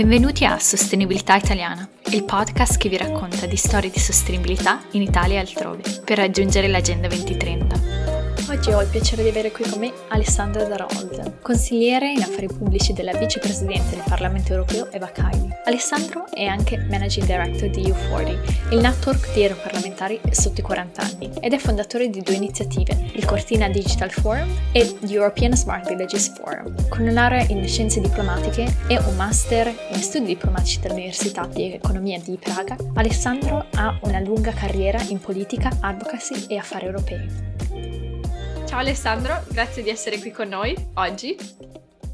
Benvenuti 0.00 0.44
a 0.44 0.58
Sostenibilità 0.58 1.36
Italiana, 1.36 1.88
il 2.10 2.24
podcast 2.24 2.78
che 2.78 2.88
vi 2.88 2.96
racconta 2.96 3.46
di 3.46 3.56
storie 3.56 3.90
di 3.90 3.98
sostenibilità 3.98 4.80
in 4.92 5.02
Italia 5.02 5.36
e 5.36 5.40
altrove, 5.40 5.82
per 6.04 6.16
raggiungere 6.18 6.68
l'Agenda 6.68 7.08
2030. 7.08 7.99
Oggi 8.50 8.72
ho 8.72 8.82
il 8.82 8.88
piacere 8.88 9.22
di 9.22 9.28
avere 9.28 9.52
qui 9.52 9.62
con 9.62 9.78
me 9.78 9.92
Alessandra 10.08 10.64
Darold, 10.64 11.40
consigliere 11.40 12.10
in 12.10 12.20
affari 12.20 12.48
pubblici 12.48 12.92
della 12.92 13.16
vicepresidente 13.16 13.94
del 13.94 14.02
Parlamento 14.04 14.50
europeo 14.50 14.90
Eva 14.90 15.06
Kaili. 15.06 15.48
Alessandro 15.66 16.26
è 16.32 16.44
anche 16.46 16.76
Managing 16.76 17.26
Director 17.26 17.70
di 17.70 17.82
U40, 17.82 18.72
il 18.72 18.80
network 18.80 19.32
di 19.34 19.42
europarlamentari 19.42 20.20
sotto 20.32 20.62
i 20.62 20.64
40 20.64 21.00
anni, 21.00 21.30
ed 21.40 21.52
è 21.52 21.58
fondatore 21.58 22.10
di 22.10 22.22
due 22.22 22.34
iniziative, 22.34 23.12
il 23.12 23.24
Cortina 23.24 23.68
Digital 23.68 24.10
Forum 24.10 24.52
e 24.72 24.96
l'European 25.02 25.56
Smart 25.56 25.86
Villages 25.86 26.32
Forum. 26.36 26.88
Con 26.88 27.02
un 27.02 27.14
laurea 27.14 27.46
in 27.50 27.66
scienze 27.68 28.00
diplomatiche 28.00 28.78
e 28.88 28.98
un 28.98 29.14
master 29.14 29.72
in 29.92 30.00
studi 30.00 30.26
diplomatici 30.26 30.80
dall'Università 30.80 31.46
di 31.46 31.72
Economia 31.74 32.18
di 32.18 32.36
Praga, 32.36 32.76
Alessandro 32.94 33.66
ha 33.74 33.96
una 34.02 34.18
lunga 34.18 34.50
carriera 34.50 35.00
in 35.06 35.20
politica, 35.20 35.70
advocacy 35.80 36.46
e 36.48 36.56
affari 36.56 36.86
europei. 36.86 38.09
Ciao 38.70 38.78
Alessandro, 38.78 39.42
grazie 39.50 39.82
di 39.82 39.88
essere 39.90 40.20
qui 40.20 40.30
con 40.30 40.46
noi 40.46 40.72
oggi. 40.94 41.34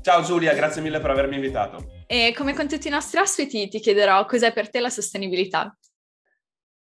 Ciao 0.00 0.22
Giulia, 0.22 0.54
grazie 0.54 0.80
mille 0.80 1.00
per 1.00 1.10
avermi 1.10 1.34
invitato. 1.34 2.04
E 2.06 2.32
come 2.34 2.54
con 2.54 2.66
tutti 2.66 2.86
i 2.86 2.90
nostri 2.90 3.20
ospiti 3.20 3.68
ti 3.68 3.78
chiederò 3.78 4.24
cos'è 4.24 4.54
per 4.54 4.70
te 4.70 4.80
la 4.80 4.88
sostenibilità. 4.88 5.76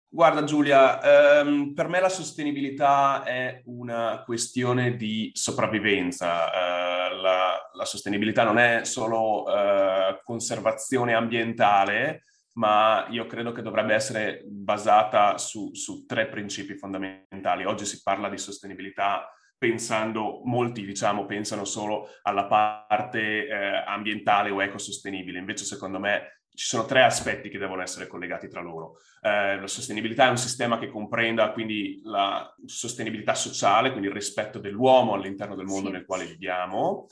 Guarda 0.08 0.46
Giulia, 0.46 1.42
ehm, 1.42 1.74
per 1.74 1.90
me 1.90 2.00
la 2.00 2.08
sostenibilità 2.08 3.24
è 3.24 3.64
una 3.66 4.24
questione 4.24 4.96
di 4.96 5.32
sopravvivenza. 5.34 6.54
Eh, 6.54 7.16
la, 7.18 7.70
la, 7.74 7.86
sostenibilità 7.86 8.46
non 8.46 8.58
è 8.60 8.86
solo 8.86 9.46
eh, 9.54 10.22
conservazione 10.24 11.14
ambientale, 11.14 12.24
ma 12.54 13.08
io 13.10 13.28
credo 13.28 13.52
che 13.52 13.62
dovrebbe 13.62 13.94
essere 13.94 14.42
basata 14.46 15.38
su, 15.38 15.74
su 15.74 16.06
tre 16.06 16.28
principi 16.28 16.78
fondamentali. 16.78 17.66
Oggi 17.66 17.84
si 17.84 18.02
parla 18.02 18.30
di 18.30 18.38
sostenibilità 18.38 19.30
pensando, 19.58 20.42
molti 20.44 20.86
diciamo 20.86 21.26
pensano 21.26 21.66
solo 21.66 22.10
alla 22.24 22.46
parte 22.46 23.48
eh, 23.48 23.84
ambientale 23.86 24.50
o 24.50 24.62
ecosostenibile, 24.62 25.40
invece 25.40 25.66
secondo 25.66 26.00
me 26.00 26.42
ci 26.56 26.66
sono 26.66 26.86
tre 26.86 27.04
aspetti 27.04 27.50
che 27.50 27.58
devono 27.58 27.82
essere 27.82 28.08
collegati 28.08 28.48
tra 28.48 28.62
loro. 28.62 28.98
Eh, 29.22 29.60
la 29.60 29.68
sostenibilità 29.68 30.28
è 30.28 30.30
un 30.30 30.38
sistema 30.38 30.80
che 30.80 30.88
comprenda 30.88 31.52
quindi 31.52 32.00
la 32.04 32.54
sostenibilità 32.66 33.36
sociale, 33.36 33.90
quindi 33.90 34.08
il 34.08 34.14
rispetto 34.14 34.60
dell'uomo 34.60 35.14
all'interno 35.14 35.56
del 35.56 35.66
mondo 35.66 35.88
sì. 35.88 35.94
nel 35.94 36.06
quale 36.06 36.26
viviamo, 36.26 37.08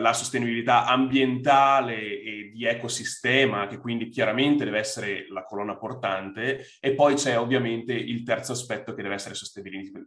la 0.00 0.12
sostenibilità 0.12 0.86
ambientale 0.86 2.20
e 2.20 2.50
di 2.52 2.64
ecosistema, 2.64 3.66
che 3.66 3.78
quindi 3.78 4.08
chiaramente 4.08 4.64
deve 4.64 4.78
essere 4.78 5.26
la 5.28 5.44
colonna 5.44 5.76
portante, 5.76 6.66
e 6.80 6.94
poi 6.94 7.14
c'è 7.14 7.38
ovviamente 7.38 7.92
il 7.92 8.22
terzo 8.24 8.52
aspetto 8.52 8.92
che 8.92 9.02
deve 9.02 9.14
essere 9.14 9.34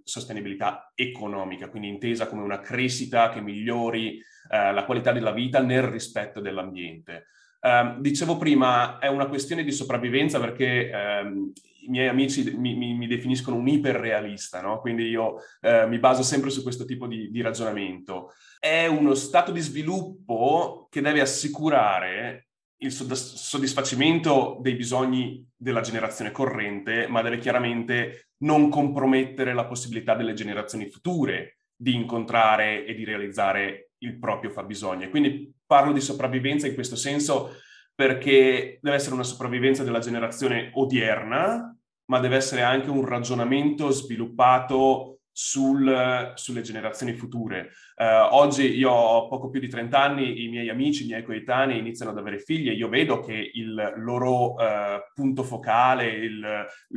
sostenibilità 0.04 0.92
economica, 0.94 1.70
quindi 1.70 1.88
intesa 1.88 2.28
come 2.28 2.44
una 2.44 2.60
crescita 2.60 3.30
che 3.30 3.42
migliori 3.42 4.18
eh, 4.18 4.74
la 4.74 4.84
qualità 4.86 5.12
della 5.12 5.32
vita 5.32 5.62
nel 5.62 5.84
rispetto 5.84 6.42
dell'ambiente. 6.42 7.28
Um, 7.68 8.00
dicevo 8.00 8.38
prima, 8.38 8.98
è 8.98 9.08
una 9.08 9.28
questione 9.28 9.66
di 9.66 9.74
sopravvivenza 9.74 10.40
perché 10.40 10.90
um, 10.94 11.52
i 11.82 11.90
miei 11.90 12.08
amici 12.08 12.56
mi, 12.56 12.76
mi, 12.76 12.94
mi 12.94 13.08
definiscono 13.08 13.58
un 13.58 13.68
iperrealista, 13.68 14.62
no? 14.62 14.80
quindi 14.80 15.04
io 15.10 15.34
uh, 15.34 15.88
mi 15.88 16.00
baso 16.00 16.24
sempre 16.24 16.50
su 16.50 16.64
questo 16.64 16.86
tipo 16.86 17.08
di, 17.08 17.30
di 17.30 17.42
ragionamento. 17.42 18.32
È 18.58 18.86
uno 18.86 19.14
stato 19.16 19.52
di 19.52 19.60
sviluppo 19.60 20.88
che 20.90 21.02
deve 21.02 21.20
assicurare 21.20 22.48
il 22.82 22.92
soddisfacimento 22.92 24.60
dei 24.62 24.76
bisogni 24.76 25.46
della 25.54 25.82
generazione 25.82 26.32
corrente, 26.32 27.08
ma 27.08 27.22
deve 27.22 27.40
chiaramente 27.40 28.30
non 28.44 28.70
compromettere 28.70 29.54
la 29.54 29.66
possibilità 29.66 30.16
delle 30.16 30.34
generazioni 30.34 30.88
future 30.88 31.58
di 31.76 31.96
incontrare 31.96 32.86
e 32.86 32.94
di 32.94 33.04
realizzare 33.04 33.92
il 34.00 34.20
proprio 34.20 34.52
fabbisogno. 34.52 35.10
Quindi 35.10 35.52
parlo 35.68 35.92
di 35.92 36.02
sopravvivenza 36.02 36.66
in 36.66 36.74
questo 36.74 36.96
senso 36.96 37.58
perché 37.94 38.80
deve 38.82 38.96
essere 38.96 39.16
una 39.16 39.24
sopravvivenza 39.24 39.84
della 39.84 40.00
generazione 40.00 40.72
odierna, 40.74 41.76
ma 42.06 42.20
deve 42.20 42.36
essere 42.36 42.62
anche 42.62 42.90
un 42.90 43.06
ragionamento 43.06 43.90
sviluppato 43.90 45.18
sul, 45.32 46.32
sulle 46.34 46.62
generazioni 46.62 47.14
future. 47.14 47.72
Uh, 47.96 48.34
oggi 48.36 48.76
io 48.76 48.92
ho 48.92 49.28
poco 49.28 49.50
più 49.50 49.60
di 49.60 49.68
30 49.68 50.02
anni, 50.02 50.46
i 50.46 50.48
miei 50.48 50.70
amici, 50.70 51.04
i 51.04 51.08
miei 51.08 51.24
coetanei 51.24 51.78
iniziano 51.78 52.12
ad 52.12 52.18
avere 52.18 52.40
figli 52.40 52.70
e 52.70 52.74
io 52.74 52.90
vedo 52.90 53.20
che 53.20 53.52
il 53.54 53.94
loro 53.98 54.54
uh, 54.54 55.00
punto 55.14 55.44
focale, 55.44 56.08
i 56.08 56.40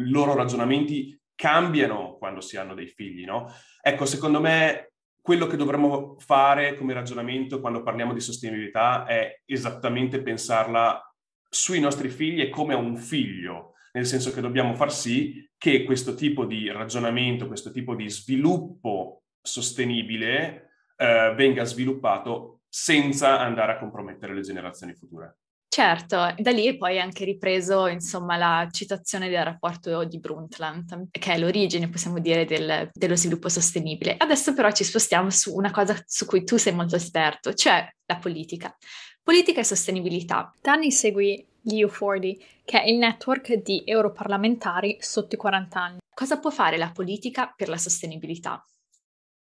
loro 0.09 0.35
ragionamenti 0.35 1.19
cambiano 1.35 2.17
quando 2.19 2.41
si 2.41 2.57
hanno 2.57 2.75
dei 2.75 2.87
figli, 2.87 3.25
no? 3.25 3.51
Ecco, 3.81 4.07
secondo 4.07 4.41
me 4.41 4.90
quello 5.31 5.47
che 5.47 5.57
dovremmo 5.57 6.17
fare 6.19 6.75
come 6.75 6.93
ragionamento 6.93 7.61
quando 7.61 7.85
parliamo 7.85 8.13
di 8.13 8.19
sostenibilità 8.19 9.07
è 9.07 9.43
esattamente 9.45 10.23
pensarla 10.23 11.01
sui 11.49 11.79
nostri 11.79 12.09
figli 12.09 12.41
e 12.41 12.49
come 12.49 12.75
a 12.75 12.79
un 12.79 12.97
figlio, 12.97 13.75
nel 13.93 14.07
senso 14.07 14.33
che 14.33 14.41
dobbiamo 14.41 14.75
far 14.75 14.93
sì 14.93 15.49
che 15.57 15.85
questo 15.85 16.15
tipo 16.15 16.47
di 16.47 16.69
ragionamento, 16.73 17.47
questo 17.47 17.71
tipo 17.71 17.95
di 17.95 18.11
sviluppo 18.11 19.23
sostenibile 19.41 20.73
eh, 20.97 21.33
venga 21.37 21.63
sviluppato 21.63 22.63
senza 22.69 23.39
andare 23.39 23.71
a 23.71 23.79
compromettere 23.79 24.35
le 24.35 24.41
generazioni 24.41 24.95
future. 24.95 25.40
Certo, 25.73 26.35
da 26.37 26.51
lì 26.51 26.77
poi 26.77 26.97
è 26.97 26.99
anche 26.99 27.25
ripreso 27.25 27.87
insomma 27.87 28.37
la 28.37 28.67
citazione 28.73 29.29
del 29.29 29.45
rapporto 29.45 30.03
di 30.03 30.19
Brundtland, 30.19 31.07
che 31.13 31.33
è 31.33 31.39
l'origine, 31.39 31.89
possiamo 31.89 32.19
dire, 32.19 32.45
del, 32.45 32.91
dello 32.93 33.15
sviluppo 33.15 33.49
sostenibile. 33.49 34.17
Adesso 34.19 34.53
però 34.53 34.73
ci 34.73 34.83
spostiamo 34.83 35.31
su 35.31 35.55
una 35.55 35.71
cosa 35.71 35.97
su 36.05 36.27
cui 36.27 36.43
tu 36.43 36.57
sei 36.57 36.73
molto 36.73 36.97
esperto, 36.97 37.55
cioè 37.55 37.89
la 38.07 38.17
politica. 38.17 38.77
Politica 39.23 39.61
e 39.61 39.65
sostenibilità. 39.65 40.53
Da 40.61 40.73
anni 40.73 40.91
segui 40.91 41.47
l'EU40, 41.65 42.39
che 42.65 42.83
è 42.83 42.89
il 42.89 42.97
network 42.97 43.55
di 43.55 43.85
europarlamentari 43.87 44.97
sotto 44.99 45.37
i 45.37 45.39
40 45.39 45.81
anni. 45.81 45.99
Cosa 46.13 46.41
può 46.41 46.51
fare 46.51 46.79
la 46.79 46.91
politica 46.91 47.55
per 47.57 47.69
la 47.69 47.79
sostenibilità? 47.79 48.61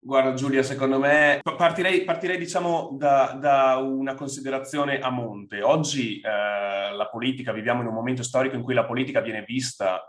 Guarda 0.01 0.33
Giulia, 0.33 0.63
secondo 0.63 0.97
me 0.97 1.41
partirei, 1.43 2.05
partirei 2.05 2.37
diciamo 2.37 2.95
da, 2.97 3.37
da, 3.37 3.75
una 3.75 4.15
considerazione 4.15 4.99
a 4.99 5.09
monte. 5.09 5.61
Oggi 5.61 6.21
eh, 6.21 6.95
la 6.95 7.09
politica, 7.11 7.51
viviamo 7.51 7.81
in 7.81 7.87
un 7.87 7.93
momento 7.95 8.23
storico 8.23 8.55
in 8.55 8.63
cui 8.63 8.73
la 8.73 8.85
politica 8.85 9.19
viene 9.19 9.43
vista 9.45 10.01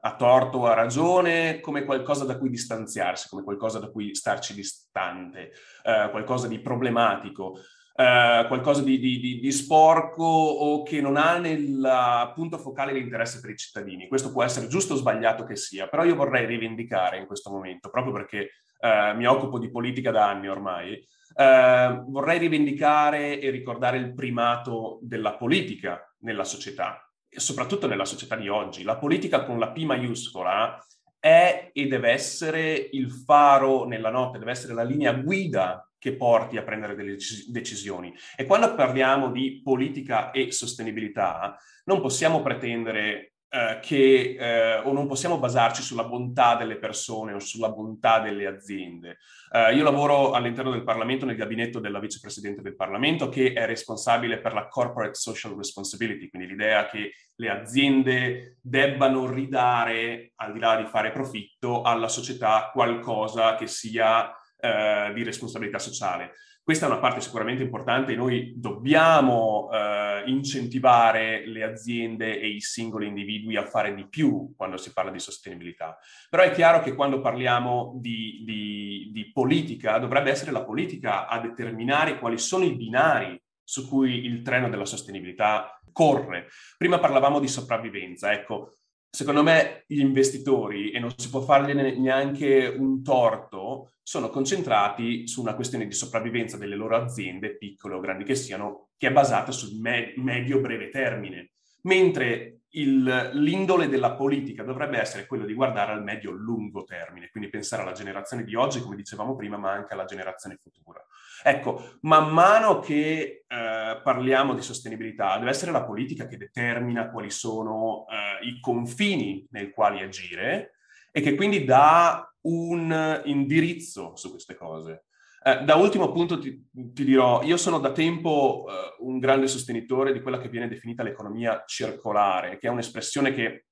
a 0.00 0.16
torto 0.16 0.58
o 0.58 0.66
a 0.66 0.74
ragione 0.74 1.60
come 1.60 1.84
qualcosa 1.84 2.24
da 2.24 2.38
cui 2.38 2.48
distanziarsi, 2.48 3.28
come 3.28 3.42
qualcosa 3.42 3.78
da 3.78 3.90
cui 3.90 4.14
starci 4.14 4.54
distante, 4.54 5.52
eh, 5.82 6.08
qualcosa 6.10 6.48
di 6.48 6.58
problematico. 6.58 7.58
Uh, 7.96 8.46
qualcosa 8.48 8.82
di, 8.82 8.98
di, 8.98 9.38
di, 9.40 9.52
sporco 9.52 10.22
o 10.22 10.82
che 10.82 11.00
non 11.00 11.16
ha 11.16 11.38
nel 11.38 12.30
punto 12.34 12.58
focale 12.58 12.92
l'interesse 12.92 13.40
per 13.40 13.48
i 13.48 13.56
cittadini. 13.56 14.06
Questo 14.06 14.32
può 14.32 14.42
essere 14.42 14.66
giusto 14.66 14.92
o 14.92 14.96
sbagliato 14.98 15.44
che 15.44 15.56
sia, 15.56 15.88
però 15.88 16.04
io 16.04 16.14
vorrei 16.14 16.44
rivendicare 16.44 17.16
in 17.16 17.24
questo 17.24 17.50
momento, 17.50 17.88
proprio 17.88 18.12
perché 18.12 18.50
eh, 18.86 19.14
mi 19.14 19.26
occupo 19.26 19.58
di 19.58 19.70
politica 19.70 20.10
da 20.10 20.28
anni 20.28 20.48
ormai, 20.48 20.92
eh, 20.92 22.02
vorrei 22.06 22.38
rivendicare 22.38 23.40
e 23.40 23.50
ricordare 23.50 23.98
il 23.98 24.14
primato 24.14 24.98
della 25.02 25.34
politica 25.34 26.00
nella 26.20 26.44
società, 26.44 27.10
soprattutto 27.28 27.86
nella 27.86 28.04
società 28.04 28.36
di 28.36 28.48
oggi. 28.48 28.82
La 28.82 28.96
politica 28.96 29.44
con 29.44 29.58
la 29.58 29.70
P 29.70 29.84
maiuscola 29.84 30.78
è 31.18 31.70
e 31.72 31.86
deve 31.86 32.10
essere 32.10 32.88
il 32.92 33.10
faro 33.10 33.84
nella 33.84 34.10
notte, 34.10 34.38
deve 34.38 34.52
essere 34.52 34.74
la 34.74 34.84
linea 34.84 35.12
guida 35.12 35.86
che 35.98 36.14
porti 36.14 36.56
a 36.56 36.62
prendere 36.62 36.94
delle 36.94 37.16
decisioni. 37.48 38.14
E 38.36 38.44
quando 38.44 38.74
parliamo 38.74 39.30
di 39.30 39.60
politica 39.62 40.30
e 40.30 40.52
sostenibilità, 40.52 41.58
non 41.84 42.00
possiamo 42.00 42.42
pretendere 42.42 43.35
eh, 43.56 43.78
che 43.80 44.36
eh, 44.38 44.76
o 44.80 44.92
non 44.92 45.06
possiamo 45.06 45.38
basarci 45.38 45.80
sulla 45.80 46.04
bontà 46.04 46.56
delle 46.56 46.76
persone 46.76 47.32
o 47.32 47.38
sulla 47.38 47.70
bontà 47.70 48.20
delle 48.20 48.46
aziende. 48.46 49.16
Eh, 49.50 49.74
io 49.74 49.82
lavoro 49.82 50.32
all'interno 50.32 50.70
del 50.70 50.84
Parlamento 50.84 51.24
nel 51.24 51.36
gabinetto 51.36 51.80
della 51.80 51.98
vicepresidente 51.98 52.60
del 52.60 52.76
Parlamento 52.76 53.30
che 53.30 53.54
è 53.54 53.64
responsabile 53.64 54.40
per 54.40 54.52
la 54.52 54.68
corporate 54.68 55.14
social 55.14 55.54
responsibility, 55.56 56.28
quindi 56.28 56.48
l'idea 56.48 56.84
che 56.84 57.12
le 57.34 57.48
aziende 57.48 58.58
debbano 58.60 59.30
ridare, 59.30 60.32
al 60.34 60.52
di 60.52 60.58
là 60.58 60.76
di 60.76 60.84
fare 60.84 61.10
profitto, 61.10 61.80
alla 61.80 62.08
società 62.08 62.68
qualcosa 62.70 63.54
che 63.54 63.66
sia 63.66 64.30
eh, 64.58 65.12
di 65.14 65.22
responsabilità 65.22 65.78
sociale. 65.78 66.32
Questa 66.66 66.86
è 66.86 66.88
una 66.88 66.98
parte 66.98 67.20
sicuramente 67.20 67.62
importante 67.62 68.16
noi 68.16 68.54
dobbiamo 68.56 69.70
eh, 69.72 70.24
incentivare 70.26 71.46
le 71.46 71.62
aziende 71.62 72.40
e 72.40 72.48
i 72.48 72.60
singoli 72.60 73.06
individui 73.06 73.54
a 73.54 73.64
fare 73.64 73.94
di 73.94 74.04
più 74.08 74.52
quando 74.56 74.76
si 74.76 74.92
parla 74.92 75.12
di 75.12 75.20
sostenibilità. 75.20 75.96
Però 76.28 76.42
è 76.42 76.50
chiaro 76.50 76.80
che 76.80 76.96
quando 76.96 77.20
parliamo 77.20 77.92
di, 78.00 78.42
di, 78.44 79.10
di 79.12 79.30
politica, 79.30 79.98
dovrebbe 79.98 80.32
essere 80.32 80.50
la 80.50 80.64
politica 80.64 81.28
a 81.28 81.38
determinare 81.38 82.18
quali 82.18 82.36
sono 82.36 82.64
i 82.64 82.74
binari 82.74 83.40
su 83.62 83.86
cui 83.86 84.24
il 84.24 84.42
treno 84.42 84.68
della 84.68 84.86
sostenibilità 84.86 85.80
corre. 85.92 86.48
Prima 86.76 86.98
parlavamo 86.98 87.38
di 87.38 87.46
sopravvivenza, 87.46 88.32
ecco, 88.32 88.78
secondo 89.16 89.42
me 89.42 89.84
gli 89.86 90.00
investitori, 90.00 90.90
e 90.90 90.98
non 90.98 91.10
si 91.16 91.30
può 91.30 91.40
fargliene 91.40 91.96
neanche 91.96 92.66
un 92.66 93.02
torto, 93.02 93.92
sono 94.02 94.28
concentrati 94.28 95.26
su 95.26 95.40
una 95.40 95.54
questione 95.54 95.86
di 95.86 95.94
sopravvivenza 95.94 96.58
delle 96.58 96.76
loro 96.76 96.96
aziende, 96.96 97.56
piccole 97.56 97.94
o 97.94 98.00
grandi 98.00 98.24
che 98.24 98.34
siano, 98.34 98.90
che 98.98 99.06
è 99.08 99.12
basata 99.12 99.52
sul 99.52 99.80
me- 99.80 100.12
medio-breve 100.16 100.90
termine. 100.90 101.52
Mentre 101.84 102.64
il, 102.76 103.30
l'indole 103.34 103.88
della 103.88 104.12
politica 104.12 104.62
dovrebbe 104.62 104.98
essere 104.98 105.26
quello 105.26 105.44
di 105.44 105.54
guardare 105.54 105.92
al 105.92 106.02
medio-lungo 106.02 106.84
termine, 106.84 107.28
quindi 107.30 107.50
pensare 107.50 107.82
alla 107.82 107.92
generazione 107.92 108.44
di 108.44 108.54
oggi, 108.54 108.80
come 108.80 108.96
dicevamo 108.96 109.34
prima, 109.36 109.56
ma 109.56 109.72
anche 109.72 109.94
alla 109.94 110.04
generazione 110.04 110.58
futura. 110.62 111.04
Ecco, 111.42 111.98
man 112.02 112.32
mano 112.32 112.80
che 112.80 113.44
eh, 113.46 114.00
parliamo 114.02 114.54
di 114.54 114.62
sostenibilità, 114.62 115.38
deve 115.38 115.50
essere 115.50 115.70
la 115.70 115.84
politica 115.84 116.26
che 116.26 116.36
determina 116.36 117.10
quali 117.10 117.30
sono 117.30 118.06
eh, 118.08 118.46
i 118.46 118.60
confini 118.60 119.46
nei 119.50 119.70
quali 119.70 120.02
agire 120.02 120.72
e 121.10 121.20
che 121.20 121.34
quindi 121.34 121.64
dà 121.64 122.30
un 122.42 123.22
indirizzo 123.24 124.14
su 124.16 124.30
queste 124.30 124.54
cose. 124.54 125.05
Eh, 125.46 125.62
da 125.62 125.76
ultimo 125.76 126.10
punto 126.10 126.40
ti, 126.40 126.68
ti, 126.72 127.04
dirò, 127.04 127.40
io 127.44 127.56
sono 127.56 127.78
da 127.78 127.92
tempo 127.92 128.66
eh, 128.68 128.96
un 129.04 129.20
grande 129.20 129.46
sostenitore 129.46 130.12
di 130.12 130.20
quella 130.20 130.38
che 130.38 130.48
viene 130.48 130.66
definita 130.66 131.04
l'economia 131.04 131.62
circolare, 131.64 132.58
che 132.58 132.66
è 132.66 132.70
un'espressione 132.70 133.32
che 133.32 133.66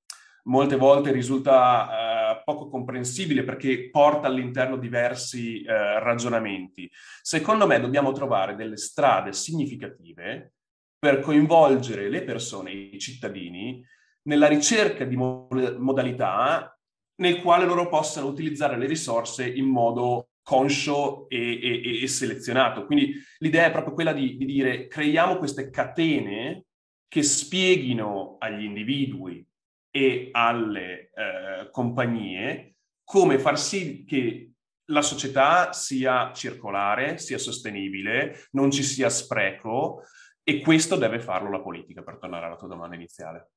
molte 0.45 0.77
volte 0.77 1.11
risulta 1.11 2.37
eh, 2.37 2.43
poco 2.45 2.69
comprensibile 2.69 3.43
perché 3.43 3.91
porta 3.91 4.29
all'interno 4.29 4.77
diversi 4.77 5.63
eh, 5.63 5.99
ragionamenti. 5.99 6.89
Secondo 7.21 7.67
me 7.67 7.81
dobbiamo 7.81 8.13
trovare 8.13 8.55
delle 8.55 8.77
strade 8.77 9.33
significative 9.33 10.53
per 10.97 11.19
coinvolgere 11.19 12.09
le 12.09 12.23
persone, 12.23 12.71
i 12.71 13.01
cittadini, 13.01 13.85
nella 14.29 14.47
ricerca 14.47 15.05
di 15.05 15.17
mo- 15.17 15.49
modalità 15.79 16.79
nel 17.17 17.43
quale 17.43 17.65
loro 17.65 17.89
possano 17.89 18.29
utilizzare 18.29 18.79
le 18.79 18.87
risorse 18.87 19.45
in 19.45 19.67
modo 19.67 20.29
conscio 20.45 21.29
e, 21.29 21.59
e, 21.61 22.03
e 22.03 22.07
selezionato. 22.07 22.87
Quindi 22.87 23.15
l'idea 23.39 23.67
è 23.67 23.73
proprio 23.73 23.95
quella 23.95 24.13
di, 24.13 24.37
di 24.37 24.45
dire 24.45 24.87
creiamo 24.87 25.39
queste 25.39 25.71
catene 25.71 26.67
che 27.09 27.23
spieghino 27.23 28.37
agli 28.39 28.63
individui 28.63 29.45
e 29.91 30.29
alle 30.33 31.11
eh, 31.15 31.71
compagnie 31.71 32.75
come 33.05 33.39
far 33.39 33.59
sì 33.59 34.05
che 34.05 34.51
la 34.89 35.03
società 35.03 35.73
sia 35.73 36.33
circolare, 36.33 37.19
sia 37.19 37.39
sostenibile, 37.39 38.49
non 38.53 38.71
ci 38.71 38.83
sia 38.83 39.09
spreco 39.09 40.03
e 40.43 40.61
questo 40.61 40.97
deve 40.97 41.21
farlo 41.21 41.51
la 41.51 41.63
politica, 41.63 42.03
per 42.03 42.19
tornare 42.19 42.47
alla 42.47 42.57
tua 42.57 42.69
domanda 42.69 42.95
iniziale. 42.95 43.54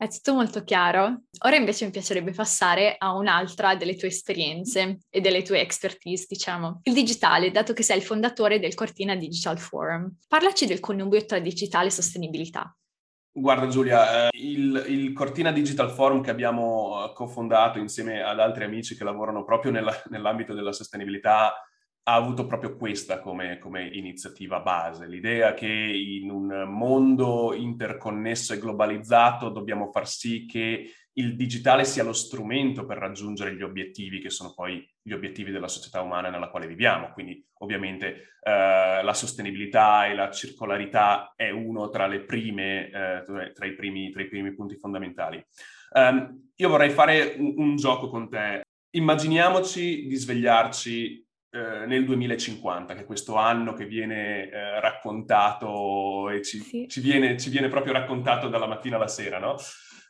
È 0.00 0.06
tutto 0.06 0.32
molto 0.32 0.62
chiaro. 0.62 1.22
Ora 1.44 1.56
invece 1.56 1.84
mi 1.84 1.90
piacerebbe 1.90 2.30
passare 2.30 2.94
a 2.96 3.14
un'altra 3.14 3.74
delle 3.74 3.96
tue 3.96 4.06
esperienze 4.06 5.00
e 5.10 5.20
delle 5.20 5.42
tue 5.42 5.60
expertise, 5.60 6.26
diciamo. 6.28 6.82
Il 6.84 6.94
digitale, 6.94 7.50
dato 7.50 7.72
che 7.72 7.82
sei 7.82 7.96
il 7.96 8.04
fondatore 8.04 8.60
del 8.60 8.74
Cortina 8.74 9.16
Digital 9.16 9.58
Forum. 9.58 10.08
Parlaci 10.28 10.66
del 10.66 10.78
connubio 10.78 11.24
tra 11.24 11.40
digitale 11.40 11.88
e 11.88 11.90
sostenibilità. 11.90 12.72
Guarda 13.32 13.66
Giulia, 13.66 14.28
eh, 14.28 14.38
il, 14.38 14.84
il, 14.86 15.12
Cortina 15.12 15.50
Digital 15.50 15.90
Forum 15.90 16.22
che 16.22 16.30
abbiamo 16.30 17.10
cofondato 17.12 17.80
insieme 17.80 18.22
ad 18.22 18.38
altri 18.38 18.62
amici 18.62 18.96
che 18.96 19.02
lavorano 19.02 19.44
proprio 19.44 19.72
nella, 19.72 20.00
nell'ambito 20.10 20.54
della 20.54 20.72
sostenibilità 20.72 21.67
ha 22.08 22.14
avuto 22.14 22.46
proprio 22.46 22.74
questa 22.74 23.20
come, 23.20 23.58
come, 23.58 23.86
iniziativa 23.86 24.60
base, 24.60 25.06
l'idea 25.06 25.52
che 25.52 25.68
in 25.68 26.30
un 26.30 26.64
mondo 26.66 27.52
interconnesso 27.52 28.54
e 28.54 28.58
globalizzato 28.58 29.50
dobbiamo 29.50 29.90
far 29.92 30.08
sì 30.08 30.46
che 30.46 30.90
il 31.12 31.36
digitale 31.36 31.84
sia 31.84 32.04
lo 32.04 32.14
strumento 32.14 32.86
per 32.86 32.96
raggiungere 32.96 33.54
gli 33.54 33.62
obiettivi 33.62 34.20
che 34.20 34.30
sono 34.30 34.54
poi 34.54 34.88
gli 35.02 35.12
obiettivi 35.12 35.50
della 35.50 35.68
società 35.68 36.00
umana 36.00 36.30
nella 36.30 36.48
quale 36.48 36.66
viviamo. 36.66 37.10
Quindi 37.12 37.44
ovviamente 37.58 38.38
eh, 38.42 39.02
la 39.02 39.14
sostenibilità 39.14 40.06
e 40.06 40.14
la 40.14 40.30
circolarità 40.30 41.34
è 41.36 41.50
uno 41.50 41.90
tra, 41.90 42.08
prime, 42.20 42.86
eh, 42.86 43.52
tra, 43.52 43.66
i, 43.66 43.74
primi, 43.74 44.10
tra 44.10 44.22
i, 44.22 44.28
primi, 44.28 44.54
punti 44.54 44.76
fondamentali. 44.76 45.44
Um, 45.90 46.52
io 46.54 46.68
vorrei 46.70 46.90
fare 46.90 47.34
un, 47.36 47.52
un 47.56 47.76
gioco 47.76 48.08
con 48.08 48.30
te. 48.30 48.62
Immaginiamoci 48.90 50.06
di 50.06 50.14
svegliarci 50.14 51.27
eh, 51.50 51.86
nel 51.86 52.04
2050, 52.04 52.94
che 52.94 53.00
è 53.00 53.06
questo 53.06 53.36
anno 53.36 53.72
che 53.72 53.86
viene 53.86 54.50
eh, 54.50 54.80
raccontato 54.80 56.28
e 56.28 56.42
ci, 56.42 56.58
sì. 56.58 56.86
ci, 56.88 57.00
viene, 57.00 57.38
ci, 57.38 57.48
viene, 57.50 57.68
proprio 57.68 57.94
raccontato 57.94 58.48
dalla 58.48 58.66
mattina 58.66 58.96
alla 58.96 59.08
sera, 59.08 59.38
no? 59.38 59.56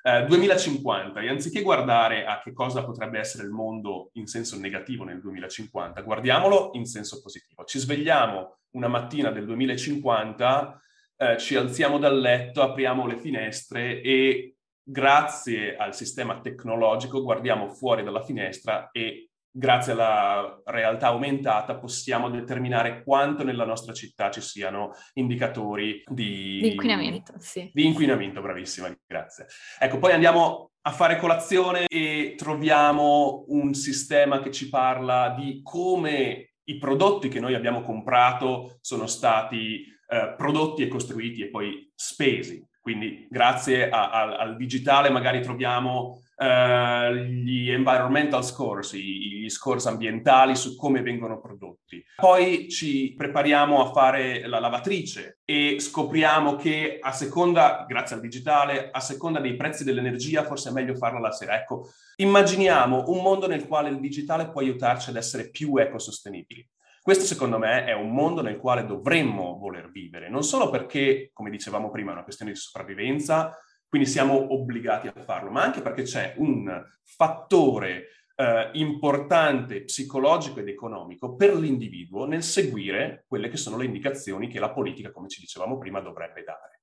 Eh, 0.03 0.25
2050, 0.25 1.21
e 1.21 1.29
anziché 1.29 1.63
guardare 1.63 2.25
a 2.25 2.41
che 2.43 2.53
cosa 2.53 2.85
potrebbe 2.85 3.19
essere 3.19 3.45
il 3.45 3.51
mondo 3.51 4.11
in 4.15 4.27
senso 4.27 4.59
negativo 4.59 5.05
nel 5.05 5.21
2050, 5.21 6.01
guardiamolo 6.03 6.71
in 6.73 6.87
senso 6.87 7.21
positivo. 7.21 7.65
Ci 7.65 7.79
svegliamo 7.79 8.59
una 8.71 8.89
mattina 8.89 9.31
del 9.31 9.45
2050, 9.47 10.83
eh, 11.17 11.39
ci 11.39 11.57
alziamo 11.57 11.99
dal 11.99 12.19
letto, 12.19 12.63
apriamo 12.63 13.07
le 13.07 13.17
finestre 13.17 14.01
e 14.01 14.57
grazie 14.83 15.77
al 15.77 15.95
sistema 15.95 16.41
tecnologico 16.41 17.23
guardiamo 17.23 17.69
fuori 17.69 18.03
dalla 18.03 18.23
finestra 18.23 18.91
e 18.91 19.28
grazie 19.59 19.93
alla 19.93 20.63
realtà 20.67 21.09
aumentata 21.09 21.77
possiamo 21.79 22.31
determinare 22.31 23.03
quanto 23.03 23.43
nella 23.43 23.65
nostra 23.65 23.93
città 23.93 24.31
ci 24.31 24.41
siano 24.41 24.93
indicatori 25.15 26.05
di, 26.07 26.61
di 26.63 26.71
inquinamento. 26.71 27.33
Sì. 27.39 27.69
Di 27.73 27.85
inquinamento, 27.85 28.41
bravissima, 28.41 28.89
grazie. 29.05 29.47
Ecco, 29.81 29.99
poi 29.99 30.13
andiamo 30.13 30.71
a 30.83 30.93
fare 30.93 31.19
colazione 31.19 31.87
e 31.89 32.35
troviamo 32.37 33.47
un 33.49 33.75
sistema 33.75 34.41
che 34.41 34.53
ci 34.53 34.69
parla 34.69 35.35
di 35.37 35.61
come 35.65 36.53
i 36.65 36.79
prodotti 36.79 37.29
che 37.29 37.41
noi 37.41 37.55
abbiamo 37.55 37.83
comprato 37.83 38.79
sono 38.81 39.07
stati 39.07 39.83
eh, 40.09 40.35
prodotti 40.37 40.83
e 40.83 40.89
costruiti 40.89 41.43
e 41.43 41.51
poi 41.51 41.91
spesi. 41.95 42.65
Quindi 42.81 43.27
grazie 43.29 43.89
a, 43.89 44.11
a, 44.11 44.37
al 44.37 44.57
digitale 44.57 45.11
magari 45.11 45.43
troviamo 45.43 46.23
uh, 46.39 47.13
gli 47.13 47.71
environmental 47.71 48.45
scores, 48.45 48.95
gli 48.95 49.49
scores 49.49 49.87
ambientali 49.87 50.55
su 50.55 50.77
come 50.77 51.03
vengono 51.03 51.41
prodotti. 51.41 52.03
Poi 52.17 52.69
ci 52.69 53.15
prepariamo 53.17 53.83
a 53.83 53.93
fare 53.93 54.47
la 54.47 54.61
lavatrice 54.61 55.41
e 55.45 55.77
scopriamo 55.81 56.57
che 56.57 56.99
a 57.01 57.13
seconda, 57.13 57.85
grazie 57.87 58.17
al 58.17 58.23
digitale, 58.23 58.91
a 58.91 59.01
seconda 59.01 59.41
dei 59.41 59.57
prezzi 59.57 59.85
dell'energia 59.85 60.45
forse 60.45 60.71
è 60.71 60.73
meglio 60.73 60.95
farla 60.95 61.19
la 61.21 61.33
sera. 61.33 61.57
Ecco, 61.57 61.91
immaginiamo 62.17 63.05
un 63.09 63.23
mondo 63.23 63.47
nel 63.47 63.67
quale 63.67 63.89
il 63.89 64.01
digitale 64.01 64.51
può 64.51 64.61
aiutarci 64.61 65.11
ad 65.11 65.17
essere 65.17 65.51
più 65.51 65.77
ecosostenibili. 65.77 66.67
Questo 67.01 67.25
secondo 67.25 67.57
me 67.57 67.87
è 67.87 67.95
un 67.95 68.13
mondo 68.13 68.43
nel 68.43 68.59
quale 68.59 68.85
dovremmo 68.85 69.57
voler 69.59 69.91
vivere, 69.91 70.29
non 70.29 70.43
solo 70.43 70.69
perché, 70.69 71.31
come 71.33 71.49
dicevamo 71.49 71.91
prima, 71.91 72.11
è 72.11 72.13
una 72.13 72.23
questione 72.23 72.53
di 72.53 72.59
sopravvivenza, 72.59 73.57
quindi 73.89 74.09
siamo 74.09 74.53
obbligati 74.53 75.09
a 75.09 75.13
farlo, 75.13 75.51
ma 75.51 75.63
anche 75.63 75.81
perché 75.81 76.03
c'è 76.03 76.35
un 76.37 76.85
fattore 77.03 78.09
eh, 78.37 78.71
importante 78.75 79.85
psicologico 79.85 80.61
ed 80.61 80.69
economico 80.69 81.35
per 81.35 81.57
l'individuo 81.57 82.27
nel 82.27 82.43
seguire 82.43 83.25
quelle 83.27 83.49
che 83.49 83.57
sono 83.57 83.77
le 83.77 83.87
indicazioni 83.87 84.49
che 84.49 84.61
la 84.61 84.71
politica, 84.71 85.11
come 85.11 85.29
ci 85.29 85.41
dicevamo 85.41 85.79
prima, 85.79 86.01
dovrebbe 86.01 86.45
dare. 86.45 86.79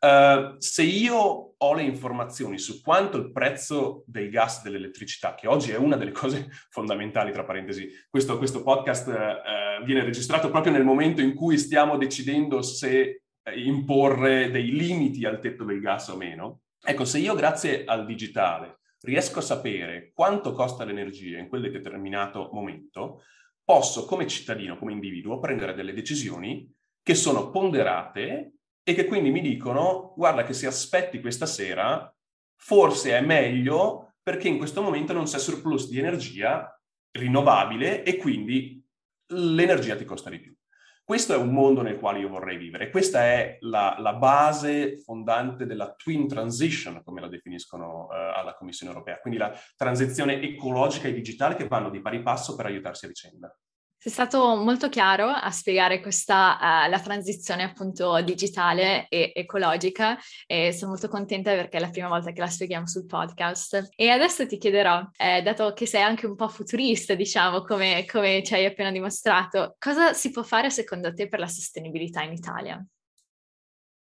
Uh, 0.00 0.54
se 0.56 0.82
io 0.82 1.54
ho 1.58 1.74
le 1.74 1.82
informazioni 1.82 2.56
su 2.56 2.80
quanto 2.80 3.18
il 3.18 3.32
prezzo 3.32 4.02
del 4.06 4.30
gas 4.30 4.62
dell'elettricità, 4.62 5.34
che 5.34 5.46
oggi 5.46 5.72
è 5.72 5.76
una 5.76 5.96
delle 5.96 6.10
cose 6.10 6.48
fondamentali, 6.70 7.32
tra 7.32 7.44
parentesi, 7.44 7.90
questo, 8.08 8.38
questo 8.38 8.62
podcast 8.62 9.08
uh, 9.08 9.84
viene 9.84 10.02
registrato 10.02 10.48
proprio 10.48 10.72
nel 10.72 10.84
momento 10.84 11.20
in 11.20 11.34
cui 11.34 11.58
stiamo 11.58 11.98
decidendo 11.98 12.62
se 12.62 13.19
imporre 13.54 14.50
dei 14.50 14.70
limiti 14.70 15.24
al 15.24 15.40
tetto 15.40 15.64
del 15.64 15.80
gas 15.80 16.08
o 16.08 16.16
meno. 16.16 16.60
Ecco, 16.82 17.04
se 17.04 17.18
io 17.18 17.34
grazie 17.34 17.84
al 17.84 18.06
digitale 18.06 18.80
riesco 19.02 19.38
a 19.38 19.42
sapere 19.42 20.12
quanto 20.14 20.52
costa 20.52 20.84
l'energia 20.84 21.38
in 21.38 21.48
quel 21.48 21.70
determinato 21.70 22.50
momento, 22.52 23.22
posso 23.64 24.04
come 24.04 24.26
cittadino, 24.26 24.78
come 24.78 24.92
individuo, 24.92 25.38
prendere 25.38 25.74
delle 25.74 25.92
decisioni 25.92 26.70
che 27.02 27.14
sono 27.14 27.50
ponderate 27.50 28.52
e 28.82 28.94
che 28.94 29.04
quindi 29.04 29.30
mi 29.30 29.40
dicono 29.40 30.12
guarda 30.16 30.42
che 30.42 30.52
se 30.52 30.66
aspetti 30.66 31.20
questa 31.20 31.46
sera 31.46 32.12
forse 32.56 33.16
è 33.16 33.20
meglio 33.20 34.14
perché 34.22 34.48
in 34.48 34.58
questo 34.58 34.82
momento 34.82 35.12
non 35.12 35.24
c'è 35.24 35.38
surplus 35.38 35.88
di 35.88 35.98
energia 35.98 36.78
rinnovabile 37.12 38.02
e 38.02 38.16
quindi 38.16 38.84
l'energia 39.32 39.96
ti 39.96 40.04
costa 40.04 40.30
di 40.30 40.40
più. 40.40 40.54
Questo 41.10 41.34
è 41.34 41.36
un 41.36 41.50
mondo 41.50 41.82
nel 41.82 41.98
quale 41.98 42.20
io 42.20 42.28
vorrei 42.28 42.56
vivere. 42.56 42.88
Questa 42.88 43.24
è 43.24 43.56
la, 43.62 43.96
la 43.98 44.12
base 44.12 44.96
fondante 44.98 45.66
della 45.66 45.92
twin 45.96 46.28
transition, 46.28 47.02
come 47.02 47.20
la 47.20 47.26
definiscono 47.26 48.04
uh, 48.04 48.12
alla 48.12 48.54
Commissione 48.54 48.92
europea, 48.92 49.18
quindi 49.18 49.36
la 49.36 49.52
transizione 49.76 50.40
ecologica 50.40 51.08
e 51.08 51.12
digitale 51.12 51.56
che 51.56 51.66
vanno 51.66 51.90
di 51.90 52.00
pari 52.00 52.22
passo 52.22 52.54
per 52.54 52.66
aiutarsi 52.66 53.06
a 53.06 53.08
vicenda. 53.08 53.52
Sei 54.02 54.10
stato 54.10 54.56
molto 54.56 54.88
chiaro 54.88 55.28
a 55.28 55.50
spiegare 55.50 56.00
questa, 56.00 56.56
uh, 56.86 56.88
la 56.88 57.00
transizione 57.00 57.64
appunto 57.64 58.18
digitale 58.22 59.06
e 59.10 59.30
ecologica 59.34 60.16
e 60.46 60.72
sono 60.72 60.92
molto 60.92 61.08
contenta 61.08 61.50
perché 61.50 61.76
è 61.76 61.80
la 61.80 61.90
prima 61.90 62.08
volta 62.08 62.32
che 62.32 62.40
la 62.40 62.46
spieghiamo 62.46 62.86
sul 62.86 63.04
podcast. 63.04 63.90
E 63.94 64.08
adesso 64.08 64.46
ti 64.46 64.56
chiederò, 64.56 65.06
eh, 65.18 65.42
dato 65.42 65.74
che 65.74 65.84
sei 65.84 66.00
anche 66.00 66.24
un 66.24 66.34
po' 66.34 66.48
futurista, 66.48 67.14
diciamo, 67.14 67.60
come, 67.60 68.06
come 68.06 68.42
ci 68.42 68.54
hai 68.54 68.64
appena 68.64 68.90
dimostrato, 68.90 69.76
cosa 69.78 70.14
si 70.14 70.30
può 70.30 70.44
fare 70.44 70.70
secondo 70.70 71.12
te 71.12 71.28
per 71.28 71.40
la 71.40 71.48
sostenibilità 71.48 72.22
in 72.22 72.32
Italia? 72.32 72.82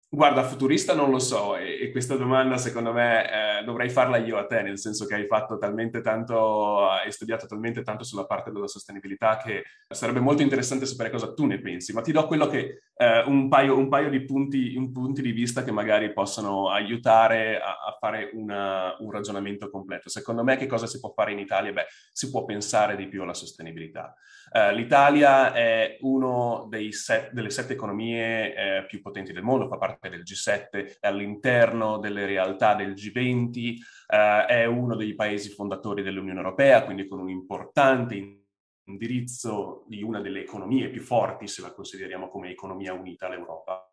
Guarda, 0.09 0.45
futurista 0.45 0.95
non 0.95 1.11
lo 1.11 1.19
so 1.19 1.57
e, 1.57 1.79
e 1.83 1.91
questa 1.91 2.15
domanda 2.15 2.57
secondo 2.59 2.93
me 2.93 3.59
eh, 3.59 3.65
dovrei 3.65 3.91
farla 3.91 4.19
io 4.19 4.39
a 4.39 4.47
te, 4.47 4.63
nel 4.63 4.79
senso 4.79 5.05
che 5.05 5.15
hai 5.15 5.27
fatto 5.27 5.59
talmente 5.59 6.01
tanto, 6.01 6.89
hai 6.89 7.11
studiato 7.11 7.47
talmente 7.47 7.83
tanto 7.83 8.05
sulla 8.05 8.25
parte 8.25 8.53
della 8.53 8.69
sostenibilità 8.69 9.37
che 9.37 9.65
sarebbe 9.89 10.21
molto 10.21 10.43
interessante 10.43 10.87
sapere 10.87 11.11
cosa 11.11 11.35
tu 11.35 11.45
ne 11.47 11.61
pensi, 11.61 11.93
ma 11.93 12.03
ti 12.03 12.13
do 12.13 12.25
quello 12.29 12.47
che, 12.47 12.83
eh, 12.99 13.25
un, 13.27 13.49
paio, 13.49 13.77
un, 13.77 13.89
paio, 13.89 14.09
di 14.09 14.25
punti, 14.25 14.73
punti, 14.93 15.21
di 15.21 15.33
vista 15.33 15.63
che 15.63 15.71
magari 15.71 16.13
possono 16.13 16.71
aiutare 16.71 17.61
a, 17.61 17.73
a 17.87 17.97
fare 18.01 18.31
una, 18.33 18.97
un 19.01 19.11
ragionamento 19.11 19.69
completo. 19.69 20.09
Secondo 20.09 20.43
me 20.43 20.57
che 20.57 20.67
cosa 20.67 20.87
si 20.87 20.99
può 20.99 21.13
fare 21.15 21.33
in 21.33 21.39
Italia? 21.39 21.73
Beh, 21.73 21.87
si 22.13 22.31
può 22.31 22.45
pensare 22.45 22.97
di 22.97 23.07
più 23.09 23.23
alla 23.23 23.35
sostenibilità. 23.35 24.15
Uh, 24.51 24.73
L'Italia 24.75 25.53
è 25.53 25.99
una 26.01 26.65
delle 26.69 27.51
sette 27.51 27.73
economie 27.73 28.55
eh, 28.55 28.87
più 28.87 29.03
potenti 29.03 29.33
del 29.33 29.43
mondo, 29.43 29.69
fa 29.69 29.77
parte 29.77 29.96
del 30.01 30.23
G7, 30.23 30.99
è 31.01 31.07
all'interno 31.07 31.99
delle 31.99 32.27
realtà 32.27 32.75
del 32.75 32.93
G20, 32.93 33.75
uh, 33.77 34.15
eh, 34.15 34.47
è 34.47 34.65
uno 34.67 34.97
dei 34.97 35.15
paesi 35.15 35.51
fondatori 35.51 36.03
dell'Unione 36.03 36.39
Europea, 36.41 36.85
quindi 36.85 37.07
con 37.07 37.21
un 37.21 37.29
importante 37.29 38.45
indirizzo 38.85 39.85
di 39.89 40.03
una 40.03 40.21
delle 40.21 40.41
economie 40.41 40.89
più 40.89 41.03
forti, 41.03 41.49
se 41.49 41.63
la 41.63 41.73
consideriamo 41.73 42.29
come 42.29 42.51
economia 42.51 42.93
unita 42.93 43.27
all'Europa. 43.27 43.91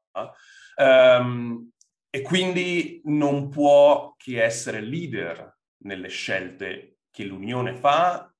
Um, 0.75 1.71
e 2.09 2.21
quindi 2.21 3.01
non 3.05 3.49
può 3.49 4.13
che 4.15 4.43
essere 4.43 4.81
leader 4.81 5.57
nelle 5.83 6.09
scelte 6.09 6.99
che 7.09 7.23
l'Unione 7.23 7.73
fa 7.73 8.31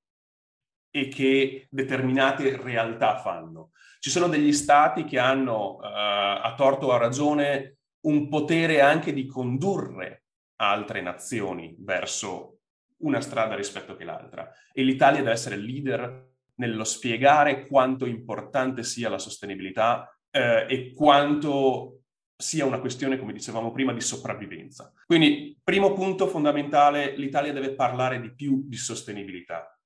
e 0.92 1.08
che 1.08 1.68
determinate 1.72 2.56
realtà 2.58 3.18
fanno. 3.18 3.72
Ci 4.04 4.10
sono 4.10 4.28
degli 4.28 4.52
stati 4.52 5.06
che 5.06 5.18
hanno, 5.18 5.76
uh, 5.76 5.80
a 5.82 6.54
torto 6.58 6.88
o 6.88 6.92
a 6.92 6.98
ragione, 6.98 7.78
un 8.02 8.28
potere 8.28 8.82
anche 8.82 9.14
di 9.14 9.26
condurre 9.26 10.26
altre 10.58 11.00
nazioni 11.00 11.74
verso 11.80 12.58
una 12.98 13.22
strada 13.22 13.56
rispetto 13.56 13.96
che 13.96 14.04
l'altra. 14.04 14.52
E 14.74 14.84
l'Italia 14.84 15.20
deve 15.22 15.32
essere 15.32 15.56
leader 15.56 16.32
nello 16.56 16.84
spiegare 16.84 17.66
quanto 17.66 18.06
importante 18.06 18.84
sia 18.84 19.08
la 19.08 19.18
sostenibilità 19.18 20.14
eh, 20.32 20.66
e 20.68 20.92
quanto 20.94 22.02
sia 22.36 22.66
una 22.66 22.82
questione, 22.82 23.18
come 23.18 23.32
dicevamo 23.32 23.72
prima, 23.72 23.94
di 23.94 24.02
sopravvivenza. 24.02 24.92
Quindi, 25.06 25.58
primo 25.64 25.94
punto 25.94 26.28
fondamentale, 26.28 27.16
l'Italia 27.16 27.54
deve 27.54 27.74
parlare 27.74 28.20
di 28.20 28.36
più 28.36 28.64
di 28.66 28.76
sostenibilità. 28.76 29.80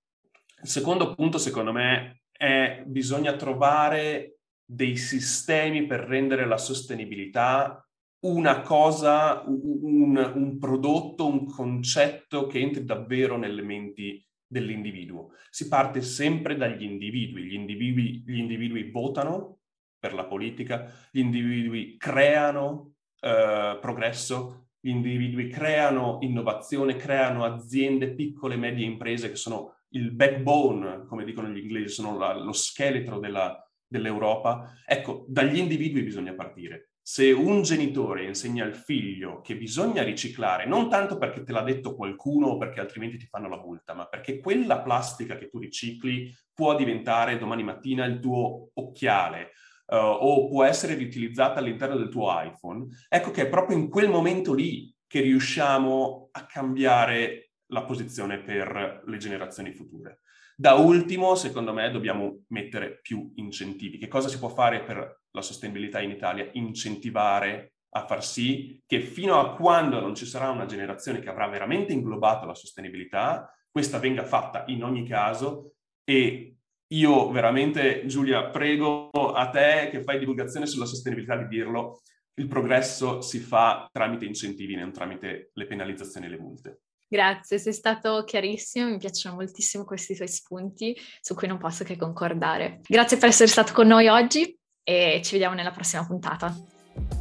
Il 0.63 0.69
secondo 0.69 1.13
punto, 1.13 1.38
secondo 1.38 1.71
me, 1.71 2.21
è 2.38 2.84
bisogna 2.86 3.36
trovare 3.36 4.39
dei 4.63 4.96
sistemi 4.98 5.86
per 5.86 6.01
rendere 6.01 6.46
la 6.46 6.58
sostenibilità 6.58 7.82
una 8.20 8.62
cosa, 8.62 9.44
un, 9.46 10.15
un, 10.36 10.58
prodotto, 10.58 11.27
un 11.27 11.46
concetto 11.46 12.48
che 12.48 12.60
entri 12.60 12.84
davvero 12.84 13.38
nelle 13.38 13.62
menti 13.62 14.25
dell'individuo. 14.46 15.32
Si 15.50 15.67
parte 15.67 16.01
sempre 16.01 16.56
dagli 16.56 16.84
individui. 16.84 17.44
Gli 17.44 17.53
individui, 17.53 18.24
gli 18.25 18.38
individui 18.38 18.89
votano 18.89 19.60
per 20.00 20.13
la 20.13 20.25
politica, 20.25 20.91
gli 21.12 21.20
individui 21.20 21.96
creano 21.98 22.94
eh, 23.20 23.77
progresso, 23.79 24.70
gli 24.79 24.89
individui 24.89 25.50
creano 25.50 26.17
innovazione, 26.22 26.96
creano 26.96 27.44
aziende, 27.44 28.13
piccole 28.13 28.56
e 28.56 28.58
medie 28.58 28.86
imprese 28.86 29.29
che 29.29 29.36
sono 29.36 29.76
il 29.89 30.12
backbone, 30.12 31.06
come 31.06 31.24
dicono 31.24 31.50
gli 31.50 31.60
inglesi, 31.60 31.94
sono 31.94 32.17
la, 32.17 32.36
lo 32.36 32.51
scheletro 32.51 33.20
della, 33.20 33.62
dell'Europa. 33.88 34.74
Ecco, 34.86 35.25
dagli 35.27 35.58
individui 35.58 36.03
bisogna 36.03 36.34
partire. 36.34 36.91
Se 37.01 37.32
un 37.32 37.62
genitore 37.62 38.25
insegna 38.25 38.65
al 38.65 38.75
figlio 38.75 39.39
che 39.39 39.56
bisogna 39.56 40.03
riciclare, 40.03 40.65
non 40.65 40.89
tanto 40.89 41.17
perché 41.17 41.44
te 41.44 41.53
l'ha 41.53 41.62
detto 41.62 41.96
qualcuno 41.96 42.48
o 42.48 42.58
perché 42.58 42.82
altrimenti 42.82 43.17
ti 43.17 43.27
fanno 43.27 43.48
la 43.48 43.62
multa, 43.62 43.94
ma 43.94 44.08
perché 44.08 44.39
quella 44.39 44.82
plastica 44.82 45.38
che 45.38 45.48
tu 45.48 45.58
ricicli 45.58 46.36
può 46.53 46.75
diventare 46.75 47.38
domani 47.38 47.63
mattina 47.63 48.06
il 48.06 48.20
tuo 48.20 48.70
occhiale, 48.74 49.51
Uh, 49.89 49.96
o 49.96 50.50
può 50.50 50.65
essere 50.65 50.96
riutilizzata 50.96 51.60
all'interno 51.60 51.96
del 51.96 52.10
tuo 52.10 52.29
iPhone, 52.29 52.88
ecco 53.08 53.32
che 53.32 53.44
è 53.44 53.48
proprio 53.48 53.77
in 53.77 53.88
quel 53.88 54.10
momento 54.10 54.53
lì 54.53 54.94
che 55.08 55.22
riusciamo 55.22 56.27
a 56.34 56.46
cambiare 56.46 57.47
la 57.67 57.83
posizione 57.83 58.39
per 58.39 59.03
le 59.05 59.17
generazioni 59.17 59.71
future. 59.71 60.21
Da 60.55 60.74
ultimo, 60.74 61.36
secondo 61.36 61.74
me, 61.74 61.91
dobbiamo 61.91 62.45
mettere 62.47 63.00
più 63.01 63.31
incentivi. 63.36 63.97
Che 63.97 64.07
cosa 64.07 64.27
si 64.27 64.39
può 64.39 64.50
fare 64.50 64.83
per 64.83 65.21
la 65.31 65.41
sostenibilità 65.41 66.01
in 66.01 66.09
Italia? 66.09 66.50
Incentivare 66.53 67.74
a 67.91 68.05
far 68.05 68.24
sì 68.24 68.81
che 68.86 69.00
fino 69.01 69.39
a 69.39 69.55
quando 69.55 70.00
non 70.00 70.15
ci 70.15 70.25
sarà 70.25 70.50
una 70.50 70.65
generazione 70.65 71.19
che 71.19 71.29
avrà 71.29 71.47
veramente 71.47 71.93
inglobato 71.93 72.45
la 72.45 72.53
sostenibilità, 72.53 73.51
questa 73.69 74.00
venga 74.00 74.24
fatta 74.24 74.63
in 74.67 74.83
ogni 74.83 75.07
caso 75.07 75.74
e 76.03 76.55
io 76.88 77.29
veramente, 77.31 78.05
Giulia, 78.05 78.50
prego 78.50 79.09
a 79.12 79.50
te 79.50 79.89
che 79.91 80.03
fai 80.03 80.19
divulgazione 80.19 80.65
sulla 80.65 80.86
sostenibilità 80.86 81.36
di 81.36 81.47
dirlo, 81.47 82.01
il 82.36 82.47
progresso 82.47 83.21
si 83.21 83.39
fa 83.39 83.88
tramite 83.91 84.25
incentivi, 84.25 84.75
non 84.75 84.91
tramite 84.91 85.51
le 85.53 85.65
penalizzazioni 85.65 86.27
e 86.27 86.29
le 86.29 86.39
multe. 86.39 86.81
Grazie, 87.10 87.58
sei 87.58 87.74
stato 87.74 88.24
chiarissimo, 88.26 88.90
mi 88.90 88.98
piacciono 88.98 89.36
moltissimo 89.36 89.86
questi 89.86 90.14
tuoi 90.14 90.28
spunti 90.28 90.96
su 91.22 91.36
cui 91.36 91.48
non 91.48 91.58
posso 91.58 91.84
che 91.86 91.96
concordare. 91.96 92.82
Grazie 92.86 93.18
per 93.18 93.30
essere 93.30 93.48
stato 93.48 93.72
con 93.72 93.88
noi 93.88 94.08
oggi 94.08 94.58
e 94.84 95.22
ci 95.24 95.34
vediamo 95.34 95.56
nella 95.56 95.72
prossima 95.72 96.06
puntata. 96.06 96.54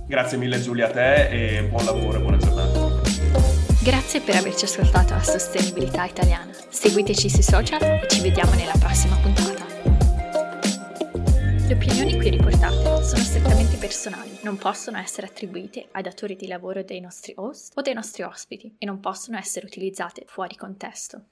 Grazie 0.08 0.38
mille 0.38 0.60
Giulia 0.60 0.88
a 0.88 0.90
te 0.90 1.58
e 1.58 1.64
buon 1.64 1.84
lavoro, 1.84 2.20
buona 2.20 2.36
giornata. 2.36 3.00
Grazie 3.82 4.20
per 4.20 4.34
averci 4.34 4.64
ascoltato 4.64 5.14
a 5.14 5.22
Sostenibilità 5.22 6.04
Italiana. 6.04 6.50
Seguiteci 6.68 7.30
sui 7.30 7.42
social 7.42 7.80
e 7.80 8.06
ci 8.08 8.20
vediamo 8.20 8.54
nella 8.54 8.74
prossima 8.78 9.14
puntata. 9.16 9.55
Opinioni 11.76 12.16
qui 12.16 12.30
riportate 12.30 13.04
sono 13.04 13.22
strettamente 13.22 13.76
personali, 13.76 14.38
non 14.42 14.56
possono 14.56 14.96
essere 14.96 15.26
attribuite 15.26 15.88
ai 15.92 16.02
datori 16.02 16.34
di 16.34 16.46
lavoro 16.46 16.82
dei 16.82 17.00
nostri 17.00 17.34
host 17.36 17.76
o 17.76 17.82
dei 17.82 17.92
nostri 17.92 18.22
ospiti 18.22 18.74
e 18.78 18.86
non 18.86 18.98
possono 18.98 19.36
essere 19.36 19.66
utilizzate 19.66 20.24
fuori 20.26 20.56
contesto. 20.56 21.22